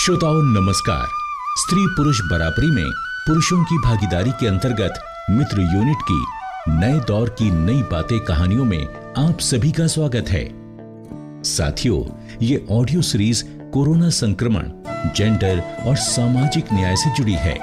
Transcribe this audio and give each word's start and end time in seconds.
श्रोताओं, 0.00 0.42
नमस्कार। 0.42 1.06
स्त्री 1.56 1.86
पुरुष 1.86 2.20
बराबरी 2.20 2.70
में 2.70 2.90
पुरुषों 3.26 3.64
की 3.64 3.78
भागीदारी 3.78 4.30
के 4.30 4.46
अंतर्गत 4.46 5.02
मित्र 5.30 5.60
यूनिट 5.60 5.96
की 6.10 6.24
नए 6.68 7.00
दौर 7.00 7.28
की 7.28 7.50
नई 7.50 7.82
बातें 7.82 8.20
कहानियों 8.20 8.64
में 8.64 8.86
आप 9.18 9.38
सभी 9.40 9.72
का 9.72 9.86
स्वागत 9.86 10.24
है। 10.28 10.50
साथियों, 11.44 12.04
ये 12.42 12.66
ऑडियो 12.70 13.02
सीरीज़ 13.02 13.44
कोरोना 13.46 14.10
संक्रमण 14.10 14.62
जेंडर 15.16 15.62
और 15.86 15.96
सामाजिक 15.96 16.64
न्याय 16.72 16.96
से 16.96 17.14
जुड़ी 17.14 17.34
है। 17.34 17.58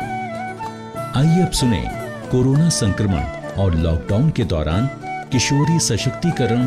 आइए 1.15 1.41
अब 1.41 1.51
सुने 1.51 1.83
कोरोना 2.31 2.69
संक्रमण 2.69 3.23
और 3.63 3.75
लॉकडाउन 3.75 4.29
के 4.29 4.43
दौरान 4.43 4.89
किशोरी 5.31 5.79
सशक्तिकरण 5.79 6.65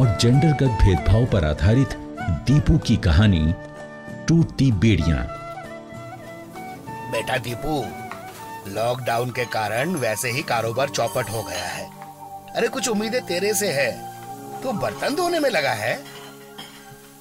और 0.00 0.18
जेंडरगत 0.20 0.78
भेदभाव 0.82 1.26
पर 1.26 1.44
आधारित 1.44 1.88
दीपू 2.20 2.78
की 2.78 2.96
कहानी 2.96 3.54
टूटती 4.28 4.72
बेड़ियाँ। 4.72 5.26
बेटा 7.10 7.36
दीपू 7.36 7.84
लॉकडाउन 8.70 9.30
के 9.30 9.44
कारण 9.44 9.94
वैसे 9.94 10.30
ही 10.30 10.42
कारोबार 10.42 10.88
चौपट 10.88 11.30
हो 11.30 11.42
गया 11.42 11.64
है। 11.64 11.84
अरे 12.56 12.68
कुछ 12.68 12.88
उम्मीदें 12.88 13.20
तेरे 13.26 13.54
से 13.54 13.72
है। 13.72 13.90
तू 14.62 14.72
बर्तन 14.72 15.14
धोने 15.14 15.40
में 15.40 15.50
लगा 15.50 15.72
है? 15.72 16.04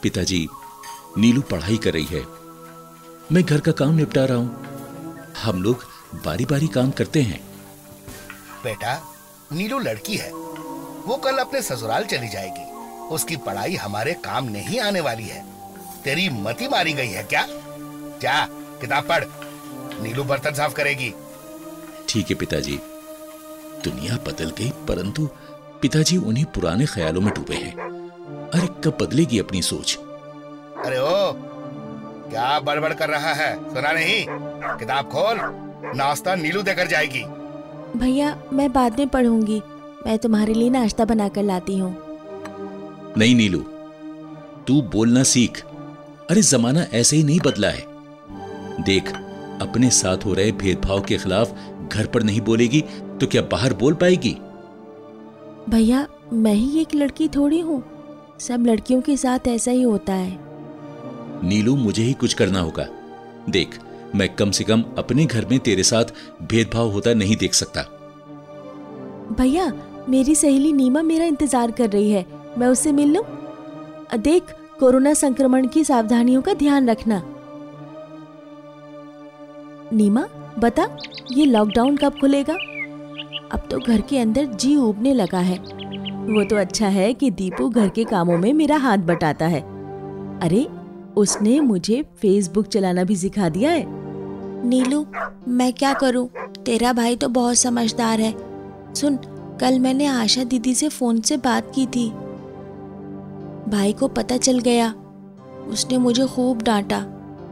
पिताजी 0.02 0.48
नीलू 1.18 1.42
पढ़ाई 1.42 1.78
कर 1.78 1.94
रही 1.94 2.06
है। 2.06 2.24
मैं 3.32 3.44
घर 3.44 3.60
का 3.60 3.72
काम 3.72 3.96
निपटा 3.96 4.26
रहा 4.26 4.38
हूँ। 4.38 5.34
हम 5.44 5.64
लोग 5.64 5.86
बारी 6.26 6.46
बारी 6.46 6.68
काम 6.68 6.92
करते 6.92 7.22
हैं। 7.22 7.40
बेटा 8.64 9.02
नीलू 9.54 9.80
लड़की 9.80 10.18
है। 10.18 10.32
वो 11.06 11.18
कल 11.18 11.38
अपने 11.38 11.62
ससुराल 11.62 12.04
चली 12.04 12.28
जाएगी। 12.28 12.72
उसकी 13.08 13.36
पढ़ाई 13.38 13.76
हमारे 13.76 14.14
काम 14.14 14.46
नहीं 14.46 14.80
आने 14.80 15.02
वाली 15.02 15.24
है। 15.24 15.42
तेरी 16.04 16.30
मती 16.30 16.68
मारी 16.68 16.94
गई 16.94 17.08
है 17.08 17.24
क्या? 17.24 17.46
जा 18.22 18.46
किताब 18.82 19.04
पढ़। 19.04 19.24
नीलू 20.04 20.24
बर्तन 20.24 20.54
साफ़ 20.54 20.74
करेगी। 20.74 21.14
ठीक 22.10 22.30
है 22.30 22.36
पिताजी। 22.36 22.80
दुनिया 23.84 24.18
बदल 24.28 24.50
गई 24.50 24.70
परंतु 24.88 25.30
पिताजी 25.82 26.18
उन्हीं 26.18 26.46
पुराने 26.46 26.86
ख्यालों 26.86 27.22
में 27.22 27.34
डूबे 27.34 27.56
हैं। 27.56 27.74
अरे 28.50 28.68
कब 28.84 28.98
बदलेगी 29.02 29.40
अपनी 29.40 29.62
सोच? 29.62 29.98
अरे 30.86 31.00
ओ 31.00 31.34
क्या 32.30 32.60
बड़बड़ 32.60 32.94
कर 32.94 33.10
रहा 33.10 33.34
है? 33.34 33.56
सुना 33.74 33.92
नहीं? 33.92 34.26
किताब 34.78 35.06
खोल 35.06 35.38
नाश्ता 35.98 36.36
नीलू 36.36 36.62
देकर 36.62 36.88
जाएगी। 36.88 37.24
भैया 38.00 38.38
मैं 38.54 38.72
बाद 38.74 39.00
में 39.00 39.08
पढ़ूँगी। 39.08 39.62
मैं 40.06 40.18
तुम्हारे 40.20 40.54
लिए 40.54 40.70
नाश्ता 40.70 41.06
बनाकर 41.06 41.44
लाती 41.44 41.78
हूँ। 41.78 41.96
नहीं 43.18 43.36
नीलू 43.36 43.60
तू 44.68 44.82
बोलना 44.82 45.24
सीख। 45.24 45.64
अरे 46.30 46.42
जमाना 46.42 46.82
ऐसे 46.94 47.16
ही 47.16 47.24
नहीं 47.24 47.40
बदला 47.46 47.70
है। 47.70 47.86
देख 48.84 49.12
अपने 49.62 49.90
साथ 49.90 50.26
हो 50.26 50.34
रहे 50.34 50.52
भेदभाव 50.52 51.02
के 51.02 51.18
खिलाफ 51.18 51.54
घर 51.88 52.06
पर 52.06 52.24
नहीं 52.24 52.42
बोलेगी 52.42 52.82
तो 53.22 53.28
क्या 53.28 53.42
बाहर 53.52 53.74
बोल 53.74 53.94
पाएगी? 53.94 54.36
भैया 55.70 56.08
मैं 56.34 56.54
ही 56.54 56.82
एक 56.82 56.96
लड़की 56.96 57.28
थोड़ी 57.28 57.60
हूँ। 57.60 57.84
सब 58.40 58.66
लड़कियों 58.68 59.02
के 59.02 59.18
साथ 59.18 59.48
ऐसा 59.48 59.72
ही 59.72 59.82
होता 59.82 60.14
है। 60.14 60.40
नीलू 61.44 61.76
मुझे 61.76 62.04
ही 62.04 62.14
कुछ 62.14 62.34
करना 62.34 62.60
होगा। 62.60 62.88
देख 63.50 63.80
मैं 64.16 64.28
कम 64.30 64.52
से 64.52 64.64
कम 64.64 64.84
अपने 64.98 65.26
घर 65.26 65.46
में 65.46 65.58
तेरे 65.60 65.84
साथ 65.84 66.14
भेदभाव 66.44 66.92
होता 66.92 67.14
नहीं 67.14 67.36
देख 67.38 67.54
सकता। 67.54 67.82
भैया 69.38 69.72
मेरी 70.10 70.36
सहेली 70.36 70.74
नीमा 70.74 71.02
मेरा 71.02 71.26
इंतज़ार 71.26 71.72
कर 71.72 71.90
रही 71.90 72.12
है। 72.12 72.26
मैं 72.58 72.68
उससे 72.68 72.92
मिल 72.92 73.14
लूँ? 73.14 73.24
देख 74.16 74.54
कोरोना 74.84 75.14
संक्रमण 75.14 75.68
की 75.68 75.84
सावधानियों 75.84 76.42
का 76.42 76.54
ध्यान 76.54 76.90
रखना। 76.90 77.24
नीमा, 79.94 80.26
बता, 80.60 80.88
ये 81.32 81.46
लॉकडाउन 81.46 81.98
कब 81.98 82.14
खुलेगा? 82.22 82.54
अब 83.52 83.68
तो 83.72 83.80
घर 83.88 84.02
के 84.02 84.20
अंदर 84.20 84.46
जी 84.46 84.76
उबने 84.76 85.14
लगा 85.14 85.40
है। 85.40 85.58
वो 86.06 86.44
तो 86.44 86.56
अच्छा 86.56 86.88
है 86.88 87.14
कि 87.14 87.32
दीपू 87.32 87.70
घर 87.70 87.90
के 87.90 88.04
कामों 88.04 88.38
में 88.38 88.54
मेरा 88.54 88.78
हाथ 88.78 88.98
बटाता 88.98 89.46
है। 89.46 89.62
अरे, 90.40 90.68
उसने 91.18 91.60
मुझे 91.60 92.04
फेसबुक 92.22 92.66
चलाना 92.66 93.04
भी 93.04 93.16
सिखा 93.16 93.50
दिया 93.50 93.72
है। 93.72 93.86
नीलू, 94.68 95.06
मैं 95.48 95.74
क्या 95.74 95.94
करूँ? 95.94 96.30
तेरा 96.66 96.94
भाई 96.94 97.16
तो 97.16 97.28
बहुत 97.28 97.56
समझदार 97.56 98.20
है। 98.20 98.34
सुन, 98.96 99.20
कल 99.62 99.80
मैंने 99.80 100.06
आशा 100.06 100.44
दीदी 100.44 100.74
से 100.74 100.90
फ़ोन 100.90 101.22
से 101.22 101.38
बात 101.38 101.72
की 101.76 101.86
थी। 101.86 102.14
भाई 103.74 103.94
को 103.94 104.08
पता 104.08 104.38
चल 104.38 104.60
गया। 104.60 104.94
उसने 105.68 105.98
मुझे 105.98 106.26
खूब 106.26 106.62
डांटा। 106.62 107.00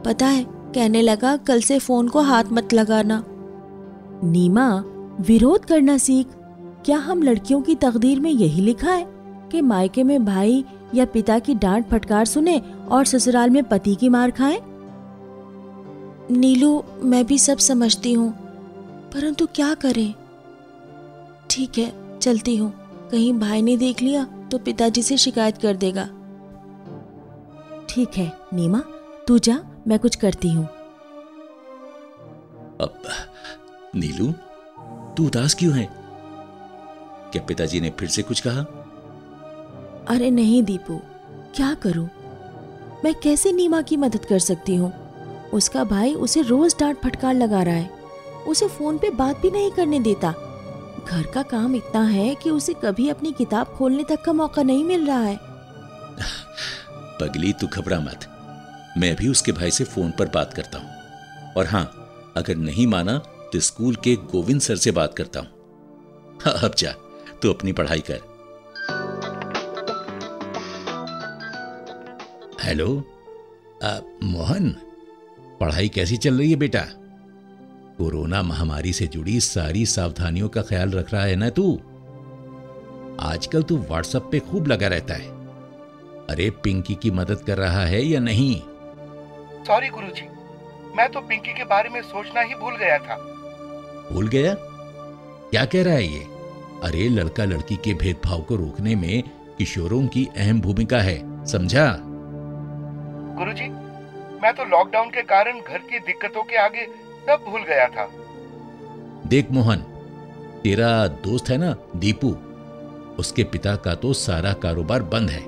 पता 0.04 0.26
है, 0.26 0.44
कहने 0.74 1.02
लगा, 1.02 1.36
कल 1.36 1.60
से 1.60 1.78
फ़ोन 1.78 2.08
को 2.08 2.20
हाथ 2.20 2.44
मत 2.52 2.72
लगाना। 2.72 3.22
नीमा, 4.24 4.68
विरोध 5.20 5.64
करना 5.64 5.96
सीख। 5.98 6.26
क्या 6.84 6.98
हम 6.98 7.22
लड़कियों 7.22 7.60
की 7.62 7.74
तकदीर 7.74 8.20
में 8.20 8.30
यही 8.30 8.60
लिखा 8.60 8.92
है 8.92 9.06
कि 9.52 9.60
मायके 9.60 10.02
में 10.02 10.24
भाई 10.24 10.64
या 10.94 11.04
पिता 11.04 11.38
की 11.38 11.54
डांट 11.54 11.88
फटकार 11.88 12.24
सुने 12.24 12.60
और 12.90 13.04
ससुराल 13.04 13.50
में 13.50 13.62
पति 13.64 13.94
की 13.94 14.08
मार 14.08 14.30
खाएँ? 14.30 14.60
नीलू, 16.30 16.82
मैं 17.02 17.24
भी 17.26 17.38
सब 17.38 17.58
समझती 17.58 18.12
हूँ, 18.12 18.30
परंतु 19.14 19.46
क्या 19.46 19.72
करें? 19.74 20.12
ठीक 21.50 21.78
है, 21.78 21.92
चलती 22.18 22.56
हूँ। 22.56 22.72
कहीं 23.10 23.32
भाई 23.38 23.62
ने 23.62 23.76
देख 23.76 24.02
लिया। 24.02 24.26
तो 24.52 24.58
पिताजी 24.58 25.02
से 25.02 25.16
शिकायत 25.16 25.58
कर 25.58 25.76
देगा। 25.76 26.04
ठीक 27.90 28.16
है 28.16 28.32
नीमा 28.54 28.82
तू 29.28 29.38
जा 29.38 29.58
मैं 29.86 29.98
कुछ 29.98 30.16
करती 30.16 30.50
हूँ। 30.50 30.64
अब 32.80 33.02
नीलू 33.94 34.32
तू 35.16 35.26
उदास 35.26 35.54
क्यों 35.54 35.74
है? 35.74 35.88
क्या 37.32 37.42
पिताजी 37.42 37.80
ने 37.80 37.90
फिर 37.90 38.08
से 38.08 38.22
कुछ 38.22 38.40
कहा? 38.40 38.60
अरे 40.08 40.30
नहीं 40.30 40.62
दीपू 40.62 41.00
क्या 41.54 41.74
करूँ? 41.74 42.08
मैं 43.04 43.14
कैसे 43.14 43.52
नीमा 43.52 43.82
की 43.82 43.96
मदद 43.96 44.24
कर 44.24 44.38
सकती 44.38 44.76
हूँ? 44.76 44.92
उसका 45.52 45.84
भाई 45.84 46.14
उसे 46.14 46.42
रोज 46.42 46.76
डांट 46.80 47.00
फटकार 47.00 47.34
लगा 47.34 47.62
रहा 47.62 47.74
है। 47.74 47.90
उसे 48.48 48.68
फ़ोन 48.68 48.98
पे 48.98 49.10
बात 49.10 49.40
भी 49.40 49.50
नहीं 49.50 49.70
करने 49.70 50.00
देता। 50.00 50.34
घर 51.08 51.26
का 51.26 51.42
काम 51.42 51.76
इतना 51.76 52.02
है 52.02 52.34
कि 52.34 52.50
उसे 52.50 52.74
कभी 52.74 53.08
अपनी 53.08 53.32
किताब 53.32 53.66
खोलने 53.66 54.04
तक 54.04 54.24
का 54.24 54.32
मौका 54.32 54.62
नहीं 54.62 54.84
मिल 54.84 55.06
रहा 55.06 55.22
है। 55.22 55.36
पगली 57.20 57.52
तू 57.52 57.66
घबरा 57.66 58.00
मत। 58.00 58.28
मैं 58.98 59.16
भी 59.16 59.28
उसके 59.28 59.52
भाई 59.52 59.70
से 59.70 59.84
फ़ोन 59.84 60.10
पर 60.10 60.28
बात 60.28 60.54
करता 60.54 60.78
हूँ। 60.78 60.90
और 61.52 61.66
हाँ 61.66 61.84
अगर 62.36 62.56
नहीं 62.56 62.86
माना 62.86 63.18
तो 63.52 63.60
स्कूल 63.60 63.96
के 63.96 64.16
गोविंद 64.16 64.60
सर 64.60 64.76
से 64.76 64.90
बात 64.90 65.14
करता 65.14 65.40
हूँ। 65.40 65.48
हाँ, 66.44 66.54
अब 66.54 66.74
जा 66.78 66.92
तू 67.42 67.52
अपनी 67.52 67.72
पढ़ाई 67.72 68.02
कर। 68.10 68.20
हेलो? 72.62 73.04
मोहन 74.24 74.76
पढ़ाई 75.60 75.88
कैसी 75.88 76.16
चल 76.16 76.38
रही 76.38 76.50
है 76.50 76.56
बेटा? 76.56 76.84
कोरोना 77.98 78.42
महामारी 78.42 78.92
से 78.92 79.06
जुड़ी 79.06 79.40
सारी 79.40 79.86
सावधानियों 79.86 80.48
का 80.48 80.62
ख्याल 80.62 80.90
रख 80.90 81.12
रहा 81.14 81.22
है 81.22 81.36
ना 81.36 81.50
तू? 81.50 81.80
आजकल 83.20 83.62
तू 83.62 83.76
व्हाट्सएप 83.76 84.28
पे 84.32 84.38
खूब 84.38 84.66
लगा 84.66 84.88
रहता 84.88 85.14
है। 85.14 85.28
अरे 86.26 86.50
पिंकी 86.50 86.94
की 86.94 87.10
मदद 87.10 87.40
कर 87.40 87.58
रहा 87.58 87.84
है 87.84 88.02
या 88.02 88.20
नहीं? 88.20 88.60
सॉरी 89.64 89.88
गुरुजी। 89.88 90.28
मैं 90.96 91.08
तो 91.08 91.20
पिंकी 91.20 91.52
के 91.52 91.64
बारे 91.64 91.88
में 91.88 92.02
सोचना 92.02 92.40
ही 92.40 92.54
भूल 92.54 92.76
गया 92.76 92.98
था। 92.98 93.16
भूल 94.12 94.28
गया? 94.28 94.54
क्या 95.50 95.64
कह 95.64 95.82
रहा 95.82 95.94
है 95.94 96.06
ये? 96.06 96.26
अरे 96.82 97.08
लड़का 97.08 97.44
लड़की 97.44 97.76
के 97.76 97.94
भेदभाव 97.94 98.40
को 98.40 98.56
रोकने 98.56 98.94
में 98.94 99.22
किशोरों 99.58 100.06
की 100.06 100.28
अहम 100.36 100.60
भूमिका 100.60 100.98
है 100.98 101.46
समझा? 101.46 101.96
गुरुजी 103.38 103.68
मैं 104.42 104.52
तो 104.52 104.64
लॉकडाउन 104.64 105.08
के 105.08 105.22
कारण 105.22 105.60
घर 105.60 105.78
की 105.78 105.98
दिक्कतों 105.98 106.42
के 106.42 106.56
आगे 106.56 107.11
सब 107.26 107.44
भूल 107.48 107.62
गया 107.62 107.86
था। 107.88 108.08
देख 109.26 109.50
मोहन 109.50 109.84
तेरा 110.62 111.06
दोस्त 111.06 111.48
है 111.50 111.56
ना 111.58 111.74
दीपू? 111.96 112.30
उसके 113.18 113.44
पिता 113.44 113.74
का 113.76 113.94
तो 113.94 114.12
सारा 114.12 114.52
कारोबार 114.52 115.02
बंद 115.02 115.30
है। 115.30 115.42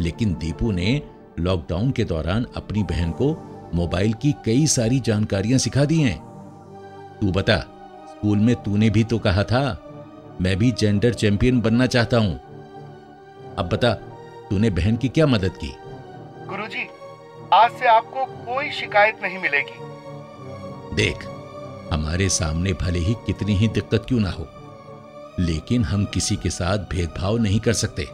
लेकिन 0.00 0.34
दीपू 0.34 0.70
ने 0.72 1.00
लॉकडाउन 1.38 1.90
के 1.90 2.04
दौरान 2.04 2.46
अपनी 2.56 2.82
बहन 2.82 3.10
को 3.10 3.32
मोबाइल 3.74 4.12
की 4.12 4.32
कई 4.44 4.66
सारी 4.66 5.00
जानकारियाँ 5.00 5.58
सिखा 5.58 5.84
दी 5.84 6.00
हैं। 6.00 6.16
तू 7.20 7.32
बता 7.32 7.58
स्कूल 8.08 8.38
में 8.38 8.54
तूने 8.54 8.90
भी 8.90 9.04
तो 9.04 9.18
कहा 9.18 9.44
था 9.44 9.62
मैं 10.40 10.56
भी 10.56 10.70
जेंडर 10.72 11.14
चैंपियन 11.14 11.60
बनना 11.60 11.86
चाहता 11.86 12.18
हूँ। 12.18 12.34
अब 13.58 13.68
बता 13.72 13.92
तूने 14.50 14.70
बहन 14.70 14.96
की 14.96 15.08
क्या 15.08 15.26
मदद 15.26 15.56
की? 15.56 15.74
गुरुजी 16.48 16.88
आज 17.52 17.70
से 17.70 17.86
आपको 17.86 18.24
कोई 18.46 18.70
शिकायत 18.70 19.22
नहीं 19.22 19.38
मिलेगी। 19.38 19.87
देख 20.98 21.24
हमारे 21.92 22.28
सामने 22.28 22.72
भले 22.72 22.98
ही 22.98 23.14
कितनी 23.26 23.54
ही 23.54 23.68
दिक्कत 23.68 24.04
क्यों 24.08 24.20
ना 24.20 24.30
हो 24.30 24.46
लेकिन 25.40 25.84
हम 25.84 26.04
किसी 26.04 26.36
के 26.36 26.50
साथ 26.50 26.78
भेदभाव 26.78 27.36
नहीं 27.36 27.60
कर 27.60 27.72
सकते। 27.72 28.06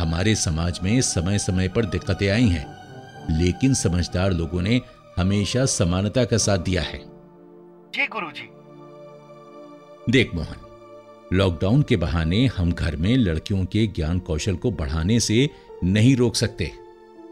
हमारे 0.00 0.34
समाज 0.34 0.80
में 0.82 1.00
समय 1.00 1.38
समय 1.38 1.68
पर 1.68 1.84
दिक्कतें 1.84 2.28
आई 2.28 2.48
हैं 2.48 3.38
लेकिन 3.38 3.74
समझदार 3.74 4.32
लोगों 4.32 4.62
ने 4.62 4.80
हमेशा 5.16 5.64
समानता 5.66 6.24
का 6.24 6.38
साथ 6.38 6.58
दिया 6.58 6.82
है। 6.82 6.98
जी 7.94 8.06
गुरुजी। 8.06 8.48
देख 10.12 10.34
मोहन 10.34 11.36
लॉकडाउन 11.36 11.82
के 11.82 11.96
बहाने 11.96 12.46
हम 12.46 12.72
घर 12.72 12.96
में 12.96 13.16
लड़कियों 13.16 13.64
के 13.64 13.86
ज्ञान 13.86 14.18
कौशल 14.18 14.56
को 14.56 14.70
बढ़ाने 14.70 15.20
से 15.20 15.48
नहीं 15.84 16.16
रोक 16.16 16.36
सकते। 16.36 16.72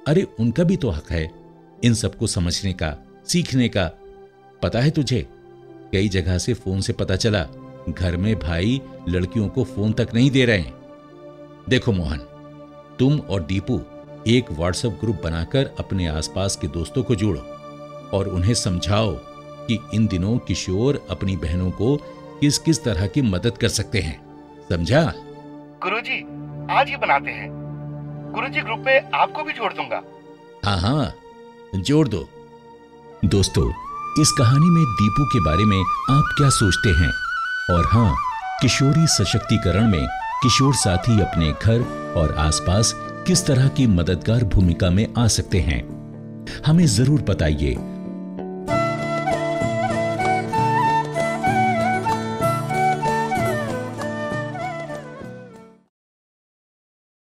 अरे 0.08 0.26
उनका 0.40 0.64
भी 0.64 0.76
तो 0.76 0.90
हक 0.90 1.10
है 1.10 1.30
इन 1.84 1.94
सबको 1.94 2.26
समझने 2.26 2.72
का 2.72 2.96
सीखने 3.26 3.68
का 3.68 3.90
पता 4.62 4.80
है 4.80 4.90
तुझे? 4.90 5.26
कई 5.92 6.08
जगह 6.08 6.38
से 6.38 6.54
फ़ोन 6.54 6.80
से 6.80 6.92
पता 6.92 7.16
चला 7.16 7.46
घर 7.88 8.16
में 8.16 8.38
भाई 8.38 8.80
लड़कियों 9.08 9.48
को 9.48 9.64
फ़ोन 9.64 9.92
तक 9.92 10.08
नहीं 10.14 10.30
दे 10.30 10.44
रहे 10.44 10.58
हैं। 10.58 10.74
देखो 11.68 11.92
मोहन 11.92 12.18
तुम 12.98 13.18
और 13.20 13.42
दीपू 13.42 13.80
एक 14.26 14.50
व्हाट्सएप 14.52 14.92
ग्रुप 14.92 15.20
बनाकर 15.24 15.70
अपने 15.78 16.08
आसपास 16.08 16.56
के 16.56 16.66
दोस्तों 16.66 17.02
को 17.02 17.14
जोड़ो 17.14 17.40
और 18.18 18.28
उन्हें 18.28 18.54
समझाओ 18.54 19.12
कि 19.66 19.78
इन 19.94 20.06
दिनों 20.06 20.38
किशोर 20.38 21.06
अपनी 21.10 21.36
बहनों 21.36 21.70
को 21.70 21.96
किस 22.40 22.58
किस 22.58 22.84
तरह 22.84 23.06
की 23.06 23.22
मदद 23.22 23.58
कर 23.58 23.68
सकते 23.68 24.00
हैं। 24.00 24.20
समझा? 24.68 25.14
गुरुजी 25.82 26.20
आज 26.72 26.88
ही 26.88 26.96
बनाते 26.96 27.30
हैं। 27.30 27.50
गुरुजी 28.34 28.60
ग्रुप 28.60 28.78
में 28.78 29.10
आपको 29.10 29.42
भी 29.42 29.52
जोड़ 29.52 29.72
दूँगा। 29.72 30.02
हाँ 30.64 30.78
हाँ 30.78 31.14
जोड़ 31.80 32.08
दो। 32.08 32.28
दोस्तों 33.24 33.87
इस 34.20 34.32
कहानी 34.32 34.70
में 34.70 34.84
दीपू 34.84 35.24
के 35.24 35.40
बारे 35.40 35.64
में 35.64 35.78
आप 36.10 36.24
क्या 36.36 36.48
सोचते 36.48 36.88
हैं? 36.88 37.10
और 37.70 37.86
हाँ 37.86 38.14
किशोरी 38.62 39.06
सशक्तिकरण 39.06 39.90
में 39.90 40.06
किशोर 40.42 40.74
साथी 40.74 41.20
अपने 41.20 41.52
घर 41.62 41.80
और 42.16 42.34
आसपास 42.38 42.94
किस 43.26 43.46
तरह 43.46 43.68
की 43.68 43.86
मददगार 43.86 44.44
भूमिका 44.44 44.90
में 44.90 45.14
आ 45.18 45.26
सकते 45.26 45.60
हैं? 45.60 45.80
हमें 46.66 46.86
ज़रूर 46.86 47.22
बताइए 47.22 47.74